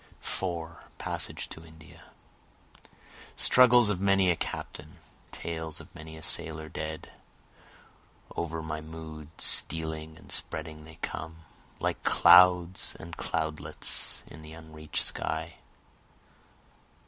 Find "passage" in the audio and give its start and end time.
0.97-1.47